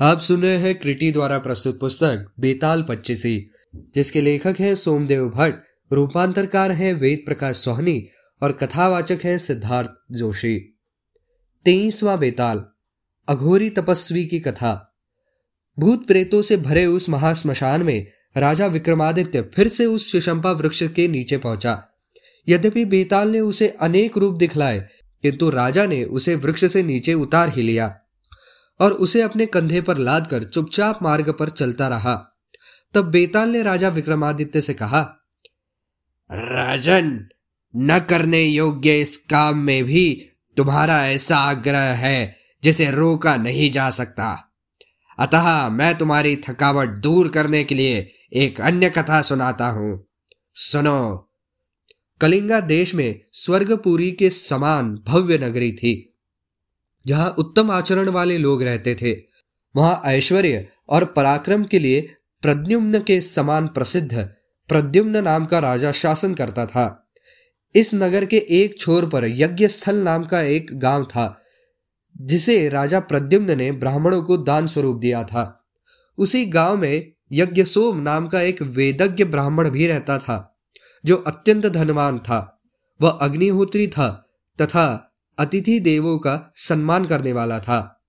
[0.00, 3.50] आप सुन रहे हैं क्रिटी द्वारा प्रस्तुत पुस्तक बेताल पच्चीसी,
[3.94, 5.54] जिसके लेखक हैं सोमदेव भट्ट,
[5.92, 8.08] रूपांतरकार हैं वेद प्रकाश सोहनी
[8.42, 10.58] और कथावाचक हैं सिद्धार्थ जोशी।
[11.64, 12.64] तेईसवा बेताल,
[13.28, 14.94] अघोरी तपस्वी की कथा।
[15.78, 18.06] भूत प्रेतों से भरे उस महाश्मशान में
[18.36, 21.88] राजा विक्रमादित्य फिर से उस शिशंपा वृक्ष के नीचे पहुँचा।
[22.48, 24.88] यद्यपि बेताल ने उसे अनेक रूप दिखलाए,
[25.22, 28.00] किंतु राजा ने उसे वृक्ष से नीचे उतार ही लिया।
[28.80, 32.30] और उसे अपने कंधे पर लाद कर चुपचाप मार्ग पर चलता रहा।
[32.94, 35.00] तब बेताल ने राजा विक्रमादित्य से कहा,
[36.32, 37.28] राजन,
[37.76, 43.90] न करने योग्य इस काम में भी तुम्हारा ऐसा आग्रह है जिसे रोका नहीं जा
[43.90, 44.50] सकता।
[45.18, 50.08] अतः मैं तुम्हारी थकावट दूर करने के लिए एक अन्य कथा सुनाता हूँ।
[50.54, 51.30] सुनो।
[52.20, 56.13] कलिंगा देश में स्वर्गपुरी के समान भव्य नगरी थी।
[57.06, 59.12] जहाँ उत्तम आचरण वाले लोग रहते थे,
[59.76, 64.28] वहाँ ऐश्वर्य और पराक्रम के लिए प्रद्युम्न के समान प्रसिद्ध
[64.68, 67.10] प्रद्युम्न नाम का राजा शासन करता था।
[67.74, 71.40] इस नगर के एक छोर पर यज्ञ स्थल नाम का एक गाँव था,
[72.20, 75.64] जिसे राजा प्रद्युम्न ने ब्राह्मणों को दान स्वरूप दिया था।
[76.18, 80.58] उसी गाँव में यज्ञ सोम नाम का एक वेदज्ञ ब्राह्मण भी रहता था,
[81.04, 82.60] जो अत्यंत धनवान था।
[83.00, 84.08] वह अग्निहोत्री था
[84.60, 88.04] तथा अतिथि देवों का सम्मान करने वाला था।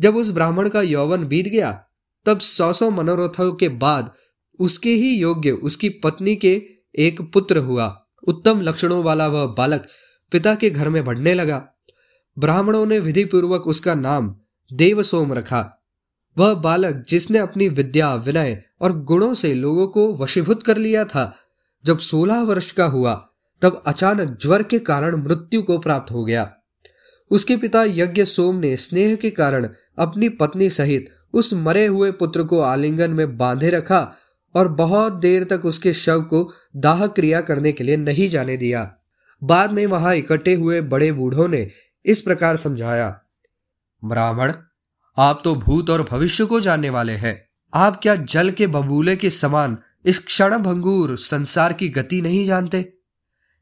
[0.00, 1.84] जब उस ब्राह्मण का यौवन बीत गया,
[2.26, 4.12] तब सौ सौ मनोरथों के बाद
[4.58, 6.62] उसके ही योग्य उसकी पत्नी के
[6.98, 9.86] एक पुत्र हुआ। उत्तम लक्षणों वाला वह बालक
[10.32, 11.68] पिता के घर में बढ़ने लगा।
[12.38, 14.36] ब्राह्मणों ने विधि पूर्वक उसका नाम
[14.72, 15.82] देवसोम रखा।
[16.38, 21.36] वह बालक जिसने अपनी विद्या, विनय और गुणों से लोगों को वशीभूत कर लिया था,
[21.84, 23.25] जब सोलह वर्ष का हुआ
[23.62, 26.50] तब अचानक ज्वर के कारण मृत्यु को प्राप्त हो गया।
[27.30, 32.42] उसके पिता यज्ञ सोम ने स्नेह के कारण अपनी पत्नी सहित उस मरे हुए पुत्र
[32.42, 34.12] को आलिंगन में बांधे रखा
[34.54, 38.94] और बहुत देर तक उसके शव को दाह क्रिया करने के लिए नहीं जाने दिया।
[39.42, 41.70] बाद में वहाँ इकट्ठे हुए बड़े बूढ़ों ने
[42.04, 43.20] इस प्रकार समझाया,
[44.02, 44.52] ब्राह्मण,
[45.16, 47.40] आप तो भूत और भविष्य को जानने वाले हैं।
[47.74, 52.95] आप क्या जल के बबूले के समान इस क्षण भंगूर संसार की गति नहीं जानते?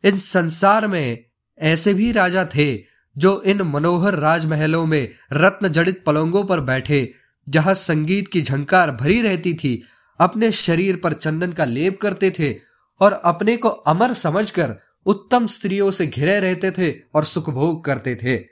[0.05, 1.25] इन संसार में
[1.59, 2.85] ऐसे भी राजा थे,
[3.19, 7.15] जो इन मनोहर राजमहलों में रत्न जड़ित पलंगों पर बैठे,
[7.49, 9.83] जहाँ संगीत की झंकार भरी रहती थी,
[10.21, 12.57] अपने शरीर पर चंदन का लेप करते थे
[13.01, 14.75] और अपने को अमर समझकर
[15.07, 18.45] उत्तम स्त्रियों से घिरे रहते थे और सुखभोग करते थे।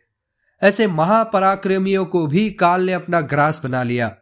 [0.62, 4.16] ऐसे महापराक्रमियों को भी काल ने अपना ग्रास बना लिया।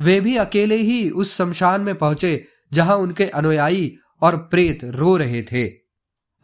[0.00, 5.42] वे भी अकेले ही उस शमशान में पहुँचे, जहाँ उनके अनुयायी और प्रेत रो रहे
[5.42, 5.87] थे।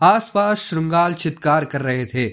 [0.00, 2.30] आसपास श्रृंगाल चित्कार कर रहे थे।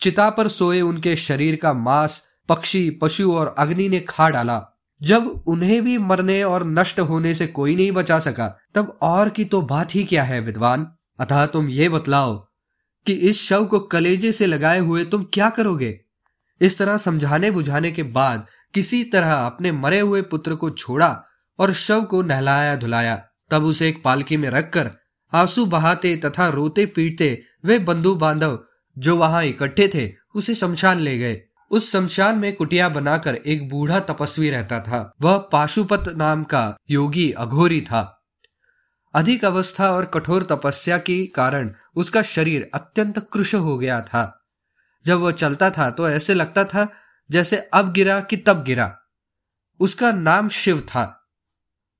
[0.00, 4.64] चिता पर सोए उनके शरीर का मांस, पक्षी, पशु और अग्नि ने खा डाला।
[5.02, 9.44] जब उन्हें भी मरने और नष्ट होने से कोई नहीं बचा सका, तब और की
[9.44, 10.92] तो बात ही क्या है विद्वान?
[11.20, 12.48] अतः तुम ये बतलाओ
[13.06, 16.00] कि इस शव को कलेजे से लगाए हुए तुम क्या करोगे?
[16.60, 21.24] इस तरह समझाने बुझाने के बाद किसी तरह अपने मरे हुए पुत्र को छोड़ा
[21.58, 24.90] और शव को नहलाया धुलाया तब उसे एक पालकी में रखकर
[25.32, 28.64] आँसू बहाते तथा रोते पीटते वे बंधु बांधव
[28.98, 34.00] जो वहाँ इकट्ठे थे, उसे शमशान ले गए। उस शमशान में कुटिया बनाकर एक बूढ़ा
[34.00, 38.24] तपस्वी रहता था। वह पाशुपत नाम का योगी अघोरी था।
[39.14, 44.44] अधिक अवस्था और कठोर तपस्या के कारण उसका शरीर अत्यंत कृश हो गया था।
[45.06, 46.92] जब वह चलता था तो ऐसे लगता था
[47.30, 48.98] जैसे अब गिरा कि तब गिरा।
[49.80, 51.15] उसका नाम शिव था।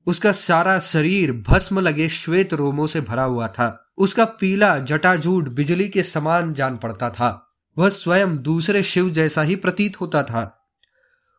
[0.06, 5.88] उसका सारा शरीर भस्म लगे श्वेत रोमों से भरा हुआ था। उसका पीला जटाजूट बिजली
[5.88, 10.68] के समान जान पड़ता था। वह स्वयं दूसरे शिव जैसा ही प्रतीत होता था।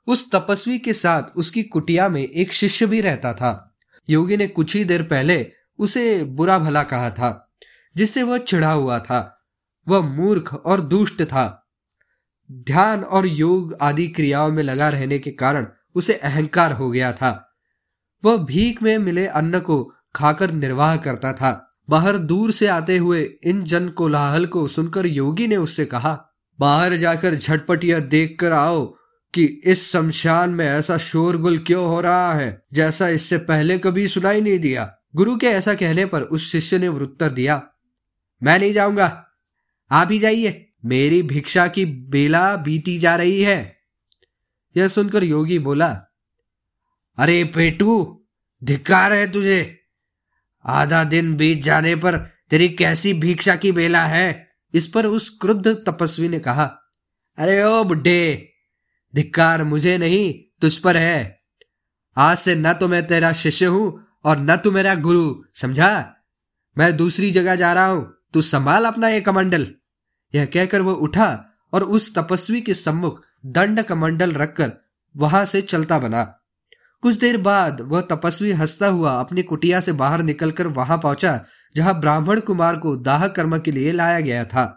[0.08, 3.76] उस तपस्वी के साथ उसकी कुटिया में एक शिष्य भी रहता था।
[4.10, 7.54] योगी ने कुछ ही देर पहले उसे बुरा भला कहा था,
[7.96, 9.46] जिससे वह चिढ़ा हुआ था।
[9.88, 11.68] वह मूर्ख और दुष्ट था।
[12.52, 17.47] ध्यान और योग आदि क्रियाओं में लगा रहने के कारण उसे अहंकार हो गया था।
[18.24, 19.84] वह भीख में मिले अन्न को
[20.16, 25.48] खाकर निर्वाह करता था। बाहर दूर से आते हुए इन जन कोलाहल को सुनकर योगी
[25.48, 26.14] ने उससे कहा,
[26.60, 28.86] बाहर जाकर झटपट यह देख कर आओ
[29.34, 34.42] कि इस शमशान में ऐसा शोरगुल क्यों हो रहा है, जैसा इससे पहले कभी सुनाई
[34.42, 37.62] नहीं दिया। गुरु के ऐसा कहने पर उस शिष्य ने उत्तर दिया,
[38.44, 39.26] मैं नहीं जाऊँगा।
[39.92, 43.76] आप ही जाइए। मेरी भिक्षा की बेला बीती जा रही है।
[44.76, 45.88] यह सुनकर योगी बोला
[47.18, 48.24] अरे पेटू,
[48.62, 49.80] धिक्कार है तुझे।
[50.66, 52.18] आधा दिन बीत जाने पर
[52.50, 54.48] तेरी कैसी भिक्षा की बेला है?
[54.74, 56.66] इस पर उस क्रुद्ध तपस्वी ने कहा,
[57.38, 58.54] अरे ओ बुढ़े
[59.14, 61.40] धिक्कार मुझे नहीं, तुझ पर है।
[62.18, 66.14] आज से न तो मैं तेरा शिष्य हूँ और न तू मेरा गुरु, समझा?
[66.78, 69.68] मैं दूसरी जगह जा रहा हूँ, तू संभाल अपना ये कमंडल।
[70.34, 71.30] यह कहकर वो उठा
[71.74, 74.72] और उस तपस्वी के सम्मुख दंड कमंडल रखकर
[75.16, 76.24] वहाँ से चलता बना।
[77.04, 81.40] कुछ देर बाद वह तपस्वी हंसता हुआ अपनी कुटिया से बाहर निकलकर वहाँ पहुँचा,
[81.76, 84.74] जहाँ ब्राह्मण कुमार को दाह कर्म के लिए लाया गया था।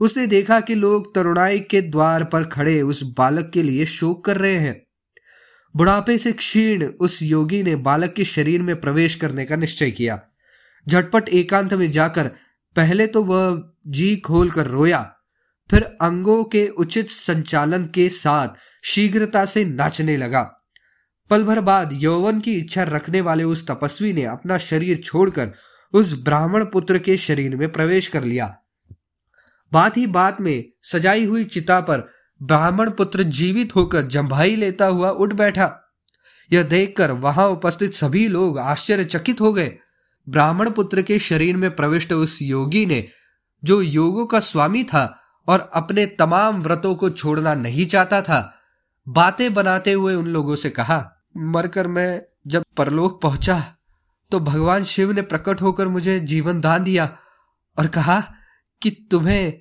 [0.00, 4.36] उसने देखा कि लोग तरुणाई के द्वार पर खड़े उस बालक के लिए शोक कर
[4.36, 4.80] रहे हैं।
[5.74, 10.18] बुढ़ापे से क्षीण उस योगी ने बालक के शरीर में प्रवेश करने का निश्चय किया।
[10.86, 12.30] झटपट एकांत में जाकर
[12.76, 15.00] पहले तो वह जी खोल कर रोया,
[15.70, 18.48] फिर अंगों के उचित संचालन के साथ
[18.84, 20.42] शीघ्रता से नाचने लगा।
[21.30, 25.52] पल भर बाद यौवन की इच्छा रखने वाले उस तपस्वी ने अपना शरीर छोड़कर
[25.92, 28.56] उस ब्राह्मण पुत्र के शरीर में प्रवेश कर लिया।
[29.72, 32.10] बात ही बात में सजाई हुई चिता पर
[32.42, 35.94] ब्राह्मण पुत्र जीवित होकर जम्भाई लेता हुआ उठ बैठा।
[36.52, 39.78] यह देखकर वहाँ उपस्थित सभी लोग आश्चर्यचकित हो गए।
[40.28, 43.08] ब्राह्मण पुत्र के शरीर में प्रविष्ट उस योगी ने,
[43.64, 48.54] जो योगों का स्वामी था और अपने तमाम व्रतों को छोड़ना नहीं चाहता था,
[49.08, 53.76] बातें बनाते हुए उन लोगों से कहा मरकर मैं जब परलोक पहुँचा
[54.30, 57.18] तो भगवान शिव ने प्रकट होकर मुझे जीवन दान दिया
[57.78, 58.20] और कहा
[58.82, 59.60] कि तुम्हें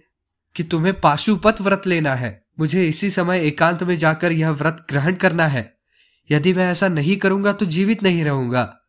[0.56, 5.16] कि तुम्हें पाशुपत व्रत लेना है। मुझे इसी समय एकांत में जाकर यह व्रत ग्रहण
[5.16, 5.78] करना है।
[6.32, 8.80] यदि मैं ऐसा नहीं करूँगा तो जीवित नहीं रहूँगा।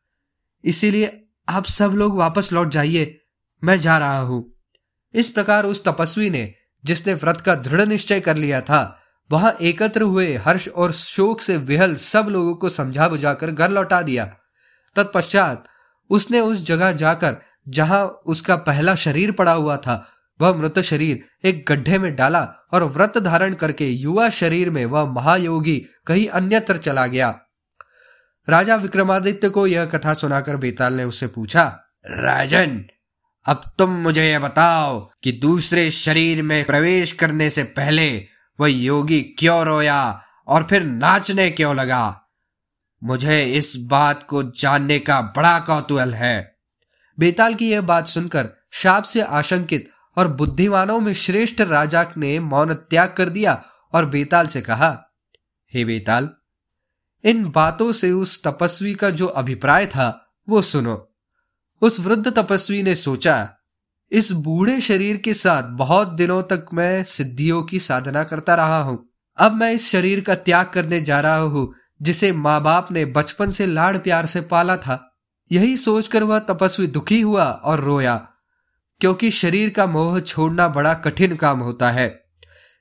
[0.64, 3.20] इसीलिए आप सब लोग वापस लौट जाइए।
[3.64, 4.54] मैं जा रहा हूँ।
[5.14, 6.54] इस प्रकार उस तपस्वी ने,
[6.84, 9.00] जिसने व्रत का दृढ़ निश्चय कर लिया था
[9.30, 14.02] वहाँ एकत्र हुए, हर्ष और शोक से विहल सब लोगों को समझा बुझाकर घर लौटा
[14.02, 14.24] दिया।
[14.96, 15.64] तत्पश्चात
[16.10, 17.36] उसने उस जगह जाकर,
[17.68, 20.06] जहाँ उसका पहला शरीर पड़ा हुआ था,
[20.40, 22.42] वह मृत शरीर एक गड्ढे में डाला
[22.72, 27.28] और व्रत धारण करके युवा शरीर में वह महायोगी कहीं अन्यत्र चला गया।
[28.48, 31.64] राजा विक्रमादित्य को यह कथा सुनाकर बेताल ने उससे पूछा,
[32.06, 32.84] राजन,
[33.46, 38.26] अब तुम मुझे यह बताओ कि दूसरे शरीर में प्रवेश करने से पहले
[38.60, 42.20] वह योगी क्यों रोया और फिर नाचने क्यों लगा?
[43.04, 46.56] मुझे इस बात को जानने का बड़ा कौतूहल है।
[47.18, 52.74] बेताल की यह बात सुनकर शाप से आशंकित और बुद्धिमानों में श्रेष्ठ राजा ने मौन
[52.74, 55.10] त्याग कर दिया और बेताल से कहा,
[55.74, 56.30] हे बेताल,
[57.24, 61.16] इन बातों से उस तपस्वी का जो अभिप्राय था, वो सुनो।
[61.80, 63.56] उस वृद्ध तपस्वी ने सोचा
[64.14, 68.98] इस बूढ़े शरीर के साथ बहुत दिनों तक मैं सिद्धियों की साधना करता रहा हूँ।
[69.38, 71.72] अब मैं इस शरीर का त्याग करने जा रहा हूँ,
[72.02, 74.98] जिसे माँ बाप ने बचपन से लाड़ प्यार से पाला था।
[75.50, 78.14] यही सोचकर वह तपस्वी दुखी हुआ और रोया,
[79.00, 82.08] क्योंकि शरीर का मोह छोड़ना बड़ा कठिन काम होता है।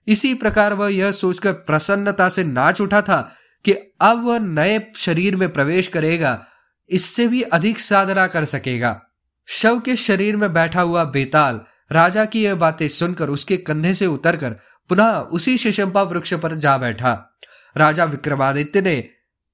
[0.08, 3.20] इसी प्रकार वह यह सोचकर प्रसन्नता से नाच उठा था
[3.66, 6.40] कि अब वह नए शरीर में प्रवेश करेगा,
[6.90, 9.00] इससे भी अधिक साधना कर सकेगा।
[9.48, 11.62] शव के शरीर में बैठा हुआ बेताल
[11.92, 14.50] राजा की यह बातें सुनकर उसके कंधे से उतरकर
[14.90, 17.40] पुनः उसी शिशंपा वृक्ष पर जा बैठा।
[17.78, 19.10] राजा विक्रमादित्य ने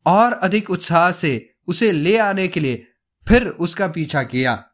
[0.05, 2.87] और अधिक उत्साह से उसे ले आने के लिए
[3.27, 4.68] फिर उसका पीछा किया।